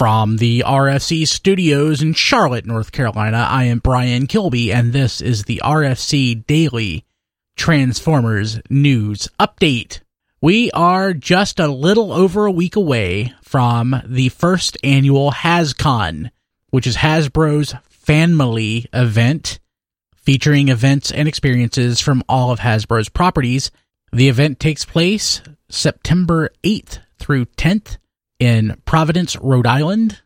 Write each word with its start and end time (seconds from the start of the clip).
From 0.00 0.38
the 0.38 0.64
RFC 0.66 1.28
studios 1.28 2.00
in 2.00 2.14
Charlotte, 2.14 2.64
North 2.64 2.90
Carolina, 2.90 3.46
I 3.46 3.64
am 3.64 3.80
Brian 3.80 4.26
Kilby, 4.26 4.72
and 4.72 4.94
this 4.94 5.20
is 5.20 5.44
the 5.44 5.60
RFC 5.62 6.46
Daily 6.46 7.04
Transformers 7.54 8.60
News 8.70 9.28
Update. 9.38 10.00
We 10.40 10.70
are 10.70 11.12
just 11.12 11.60
a 11.60 11.66
little 11.66 12.14
over 12.14 12.46
a 12.46 12.50
week 12.50 12.76
away 12.76 13.34
from 13.42 13.94
the 14.06 14.30
first 14.30 14.78
annual 14.82 15.32
HasCon, 15.32 16.30
which 16.70 16.86
is 16.86 16.96
Hasbro's 16.96 17.74
Family 17.90 18.86
event 18.94 19.60
featuring 20.16 20.68
events 20.68 21.12
and 21.12 21.28
experiences 21.28 22.00
from 22.00 22.24
all 22.26 22.50
of 22.50 22.60
Hasbro's 22.60 23.10
properties. 23.10 23.70
The 24.14 24.30
event 24.30 24.60
takes 24.60 24.86
place 24.86 25.42
September 25.68 26.48
8th 26.64 27.00
through 27.18 27.44
10th 27.44 27.98
in 28.40 28.80
Providence, 28.86 29.36
Rhode 29.36 29.66
Island, 29.66 30.20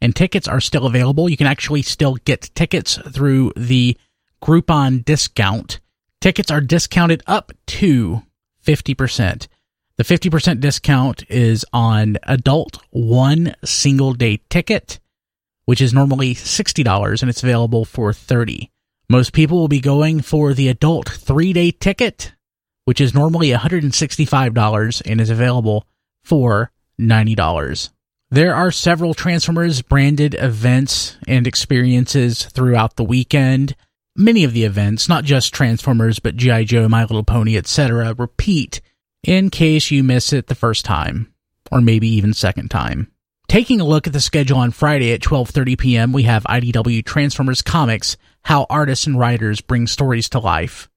and 0.00 0.16
tickets 0.16 0.48
are 0.48 0.60
still 0.60 0.86
available. 0.86 1.28
You 1.28 1.36
can 1.36 1.48
actually 1.48 1.82
still 1.82 2.14
get 2.24 2.54
tickets 2.54 2.96
through 3.10 3.52
the 3.56 3.98
Groupon 4.42 5.04
discount. 5.04 5.80
Tickets 6.20 6.50
are 6.50 6.60
discounted 6.60 7.22
up 7.26 7.52
to 7.66 8.22
50%. 8.64 9.48
The 9.96 10.04
50% 10.04 10.60
discount 10.60 11.24
is 11.30 11.64
on 11.72 12.18
adult 12.22 12.78
one 12.90 13.54
single 13.64 14.12
day 14.12 14.40
ticket, 14.48 15.00
which 15.64 15.80
is 15.80 15.94
normally 15.94 16.34
$60 16.34 17.22
and 17.22 17.30
it's 17.30 17.42
available 17.42 17.84
for 17.84 18.12
30. 18.12 18.70
Most 19.08 19.32
people 19.32 19.58
will 19.58 19.68
be 19.68 19.80
going 19.80 20.20
for 20.20 20.52
the 20.52 20.68
adult 20.68 21.08
three 21.08 21.52
day 21.52 21.70
ticket, 21.70 22.34
which 22.84 23.00
is 23.00 23.14
normally 23.14 23.50
$165 23.50 25.02
and 25.06 25.20
is 25.20 25.30
available 25.30 25.86
for 26.22 26.70
$90. 27.00 27.90
There 28.30 28.54
are 28.54 28.70
several 28.70 29.14
Transformers 29.14 29.82
branded 29.82 30.34
events 30.38 31.16
and 31.28 31.46
experiences 31.46 32.44
throughout 32.46 32.96
the 32.96 33.04
weekend. 33.04 33.76
Many 34.16 34.44
of 34.44 34.52
the 34.52 34.64
events, 34.64 35.08
not 35.08 35.24
just 35.24 35.54
Transformers, 35.54 36.18
but 36.18 36.36
G.I. 36.36 36.64
Joe, 36.64 36.88
My 36.88 37.02
Little 37.02 37.22
Pony, 37.22 37.56
etc., 37.56 38.14
repeat 38.14 38.80
in 39.22 39.50
case 39.50 39.90
you 39.90 40.02
miss 40.02 40.32
it 40.32 40.46
the 40.46 40.54
first 40.54 40.84
time, 40.84 41.32
or 41.70 41.80
maybe 41.80 42.08
even 42.08 42.32
second 42.32 42.70
time. 42.70 43.12
Taking 43.48 43.80
a 43.80 43.84
look 43.84 44.06
at 44.06 44.12
the 44.12 44.20
schedule 44.20 44.58
on 44.58 44.72
Friday 44.72 45.12
at 45.12 45.20
12:30 45.20 45.78
p.m., 45.78 46.12
we 46.12 46.24
have 46.24 46.42
IDW 46.44 47.04
Transformers 47.04 47.62
Comics: 47.62 48.16
How 48.42 48.66
Artists 48.68 49.06
and 49.06 49.18
Writers 49.18 49.60
Bring 49.60 49.86
Stories 49.86 50.28
to 50.30 50.40
Life. 50.40 50.88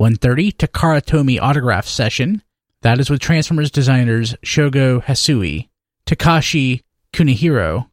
1:30 0.00 0.56
Takara 0.56 1.00
Tomy 1.00 1.38
autograph 1.38 1.86
session. 1.86 2.42
That 2.82 2.98
is 2.98 3.08
with 3.08 3.20
Transformers 3.20 3.70
designers 3.70 4.34
Shogo 4.44 5.02
Hasui, 5.02 5.68
Takashi 6.04 6.82
Kunihiro, 7.12 7.88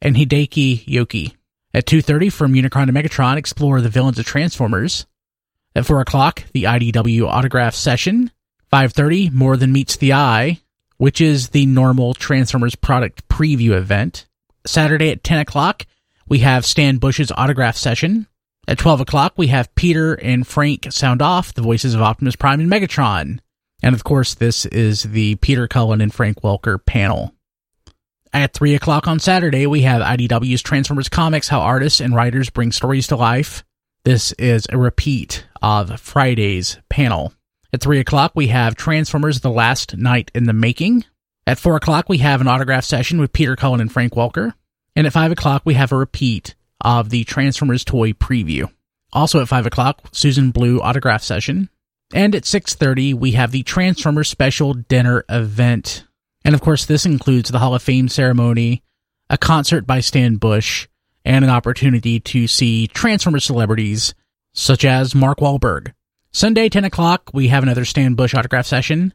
and 0.00 0.14
Hideaki 0.14 0.84
Yoke. 0.86 1.34
At 1.72 1.86
2.30 1.86 2.32
from 2.32 2.52
Unicron 2.52 2.86
to 2.86 2.92
Megatron, 2.92 3.36
explore 3.36 3.80
the 3.80 3.88
villains 3.88 4.18
of 4.18 4.26
Transformers. 4.26 5.06
At 5.74 5.86
4 5.86 6.00
o'clock, 6.00 6.44
the 6.52 6.64
IDW 6.64 7.26
autograph 7.26 7.74
session. 7.74 8.30
5.30, 8.72 9.32
More 9.32 9.56
Than 9.56 9.72
Meets 9.72 9.96
the 9.96 10.12
Eye, 10.12 10.60
which 10.98 11.20
is 11.20 11.50
the 11.50 11.66
normal 11.66 12.14
Transformers 12.14 12.74
product 12.74 13.26
preview 13.28 13.70
event. 13.70 14.26
Saturday 14.66 15.10
at 15.10 15.24
10 15.24 15.38
o'clock, 15.38 15.86
we 16.28 16.40
have 16.40 16.66
Stan 16.66 16.98
Bush's 16.98 17.32
autograph 17.32 17.76
session. 17.76 18.26
At 18.68 18.78
12 18.78 19.02
o'clock, 19.02 19.34
we 19.36 19.46
have 19.46 19.74
Peter 19.76 20.14
and 20.14 20.46
Frank 20.46 20.88
sound 20.90 21.22
off, 21.22 21.54
the 21.54 21.62
voices 21.62 21.94
of 21.94 22.02
Optimus 22.02 22.36
Prime 22.36 22.60
and 22.60 22.70
Megatron. 22.70 23.38
And 23.86 23.94
of 23.94 24.02
course, 24.02 24.34
this 24.34 24.66
is 24.66 25.04
the 25.04 25.36
Peter 25.36 25.68
Cullen 25.68 26.00
and 26.00 26.12
Frank 26.12 26.42
Welker 26.42 26.84
panel. 26.84 27.32
At 28.32 28.52
3 28.52 28.74
o'clock 28.74 29.06
on 29.06 29.20
Saturday, 29.20 29.64
we 29.68 29.82
have 29.82 30.02
IDW's 30.02 30.60
Transformers 30.60 31.08
Comics 31.08 31.46
How 31.46 31.60
Artists 31.60 32.00
and 32.00 32.12
Writers 32.12 32.50
Bring 32.50 32.72
Stories 32.72 33.06
to 33.06 33.16
Life. 33.16 33.62
This 34.02 34.32
is 34.32 34.66
a 34.70 34.76
repeat 34.76 35.46
of 35.62 36.00
Friday's 36.00 36.78
panel. 36.88 37.32
At 37.72 37.80
3 37.80 38.00
o'clock, 38.00 38.32
we 38.34 38.48
have 38.48 38.74
Transformers 38.74 39.38
The 39.38 39.50
Last 39.50 39.96
Knight 39.96 40.32
in 40.34 40.46
the 40.46 40.52
Making. 40.52 41.04
At 41.46 41.60
4 41.60 41.76
o'clock, 41.76 42.08
we 42.08 42.18
have 42.18 42.40
an 42.40 42.48
autograph 42.48 42.84
session 42.84 43.20
with 43.20 43.32
Peter 43.32 43.54
Cullen 43.54 43.80
and 43.80 43.92
Frank 43.92 44.14
Welker. 44.14 44.54
And 44.96 45.06
at 45.06 45.12
5 45.12 45.30
o'clock, 45.30 45.62
we 45.64 45.74
have 45.74 45.92
a 45.92 45.96
repeat 45.96 46.56
of 46.80 47.10
the 47.10 47.22
Transformers 47.22 47.84
toy 47.84 48.14
preview. 48.14 48.68
Also 49.12 49.40
at 49.40 49.46
5 49.46 49.64
o'clock, 49.66 50.02
Susan 50.10 50.50
Blu 50.50 50.80
autograph 50.80 51.22
session. 51.22 51.68
And 52.12 52.34
at 52.34 52.44
6:30 52.44 53.14
we 53.14 53.32
have 53.32 53.50
the 53.50 53.62
Transformers 53.62 54.28
special 54.28 54.74
dinner 54.74 55.24
event. 55.28 56.04
And 56.44 56.54
of 56.54 56.60
course 56.60 56.84
this 56.84 57.04
includes 57.04 57.50
the 57.50 57.58
Hall 57.58 57.74
of 57.74 57.82
Fame 57.82 58.08
ceremony, 58.08 58.82
a 59.28 59.36
concert 59.36 59.86
by 59.86 60.00
Stan 60.00 60.36
Bush, 60.36 60.86
and 61.24 61.44
an 61.44 61.50
opportunity 61.50 62.20
to 62.20 62.46
see 62.46 62.86
Transformers 62.86 63.44
celebrities 63.44 64.14
such 64.54 64.84
as 64.84 65.14
Mark 65.14 65.38
Wahlberg. 65.38 65.92
Sunday 66.32 66.68
10 66.68 66.84
o'clock 66.84 67.30
we 67.32 67.48
have 67.48 67.62
another 67.62 67.84
Stan 67.84 68.14
Bush 68.14 68.34
autograph 68.34 68.66
session. 68.66 69.12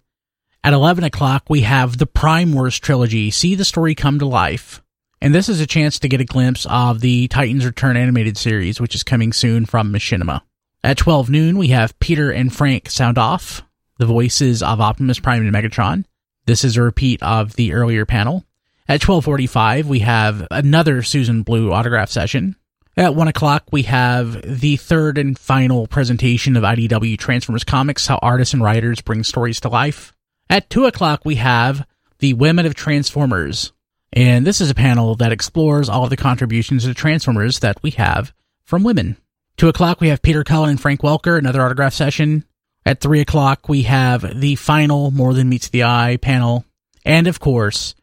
At 0.64 0.74
11 0.74 1.04
o'clock 1.04 1.46
we 1.50 1.62
have 1.62 1.98
the 1.98 2.06
Prime 2.06 2.52
Wars 2.54 2.78
trilogy, 2.78 3.32
See 3.32 3.56
the 3.56 3.66
Story 3.66 3.96
Come 3.96 4.20
to 4.20 4.26
Life. 4.26 4.82
And 5.22 5.34
this 5.34 5.50
is 5.50 5.62
a 5.62 5.68
chance 5.68 6.00
to 6.00 6.10
get 6.10 6.20
a 6.20 6.26
glimpse 6.26 6.66
of 6.68 7.00
the 7.00 7.28
Titans 7.28 7.66
Return 7.66 7.96
animated 7.96 8.38
series, 8.38 8.82
which 8.82 8.96
is 8.96 9.04
coming 9.04 9.32
soon 9.34 9.66
from 9.66 9.94
Machinima. 9.94 10.42
At 10.84 10.98
12 10.98 11.30
noon, 11.30 11.58
we 11.60 11.68
have 11.68 12.00
Peter 12.00 12.32
and 12.32 12.54
Frank 12.54 12.90
sound 12.90 13.20
off, 13.20 13.62
the 14.00 14.08
voices 14.08 14.64
of 14.64 14.82
Optimus 14.82 15.20
Prime 15.20 15.46
and 15.46 15.54
Megatron. 15.54 16.06
This 16.48 16.64
is 16.64 16.76
a 16.76 16.82
repeat 16.82 17.22
of 17.22 17.56
the 17.56 17.74
earlier 17.74 18.04
panel. 18.06 18.46
At 18.88 19.00
12:45, 19.00 19.86
we 19.86 20.00
have 20.00 20.48
another 20.50 21.04
Susan 21.04 21.44
Blu 21.44 21.72
autograph 21.72 22.10
session. 22.10 22.56
At 22.98 23.16
1 23.16 23.28
o'clock, 23.28 23.66
we 23.72 23.84
have 23.84 24.42
the 24.42 24.76
third 24.76 25.20
and 25.20 25.38
final 25.38 25.86
presentation 25.86 26.58
of 26.58 26.64
IDW 26.64 27.16
Transformers 27.16 27.64
Comics, 27.64 28.08
how 28.08 28.18
artists 28.18 28.54
and 28.54 28.64
writers 28.64 29.02
bring 29.02 29.24
stories 29.24 29.60
to 29.62 29.70
life. 29.70 30.14
At 30.50 30.70
2 30.72 30.86
o'clock, 30.86 31.22
we 31.24 31.36
have 31.36 31.86
the 32.20 32.34
Women 32.34 32.66
of 32.66 32.74
Transformers. 32.74 33.72
And 34.12 34.46
this 34.48 34.60
is 34.60 34.72
a 34.72 34.76
panel 34.76 35.16
that 35.16 35.32
explores 35.32 35.88
all 35.88 36.06
of 36.06 36.10
the 36.10 36.18
contributions 36.18 36.84
to 36.84 36.94
Transformers 36.96 37.60
that 37.60 37.82
we 37.84 37.92
have 37.92 38.34
from 38.66 38.84
women. 38.84 39.18
Two 39.62 39.68
o'clock, 39.68 40.02
we 40.02 40.08
have 40.08 40.24
Peter 40.24 40.44
Cullen 40.44 40.72
and 40.72 40.82
Frank 40.82 41.02
Welker, 41.02 41.38
another 41.38 41.62
autograph 41.62 41.94
session. 41.94 42.46
At 42.84 43.00
three 43.00 43.20
o'clock, 43.22 43.70
we 43.70 43.84
have 43.84 44.40
the 44.42 44.56
final 44.56 45.12
More 45.12 45.36
Than 45.36 45.50
Meets 45.50 45.70
the 45.70 45.84
Eye 45.84 46.18
panel. 46.20 46.66
And 47.06 47.28
of 47.28 47.40
course, 47.40 47.94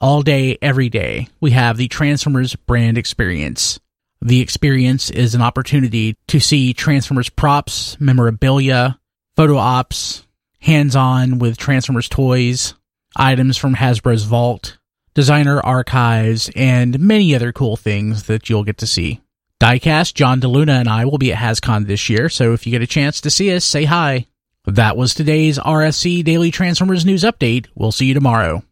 all 0.00 0.22
day, 0.22 0.56
every 0.62 0.88
day, 0.88 1.26
we 1.40 1.50
have 1.50 1.76
the 1.76 1.88
Transformers 1.88 2.54
brand 2.54 2.96
experience. 2.96 3.80
The 4.22 4.40
experience 4.40 5.10
is 5.10 5.34
an 5.34 5.42
opportunity 5.42 6.14
to 6.28 6.38
see 6.38 6.72
Transformers 6.72 7.28
props, 7.28 8.00
memorabilia, 8.00 9.00
photo 9.34 9.56
ops, 9.56 10.24
hands 10.60 10.94
on 10.94 11.40
with 11.40 11.58
Transformers 11.58 12.08
toys, 12.08 12.74
items 13.16 13.56
from 13.56 13.74
Hasbro's 13.74 14.22
vault, 14.22 14.78
designer 15.14 15.60
archives, 15.60 16.52
and 16.54 17.00
many 17.00 17.34
other 17.34 17.50
cool 17.50 17.76
things 17.76 18.28
that 18.28 18.48
you'll 18.48 18.62
get 18.62 18.78
to 18.78 18.86
see. 18.86 19.20
Diecast, 19.60 20.14
John 20.14 20.40
DeLuna 20.40 20.80
and 20.80 20.88
I 20.88 21.04
will 21.04 21.18
be 21.18 21.34
at 21.34 21.38
HasCon 21.38 21.86
this 21.86 22.08
year, 22.08 22.30
so 22.30 22.54
if 22.54 22.66
you 22.66 22.70
get 22.70 22.80
a 22.80 22.86
chance 22.86 23.20
to 23.20 23.30
see 23.30 23.54
us, 23.54 23.62
say 23.62 23.84
hi. 23.84 24.26
That 24.64 24.96
was 24.96 25.12
today's 25.12 25.58
RSC 25.58 26.24
Daily 26.24 26.50
Transformers 26.50 27.04
News 27.04 27.24
Update. 27.24 27.66
We'll 27.74 27.92
see 27.92 28.06
you 28.06 28.14
tomorrow. 28.14 28.62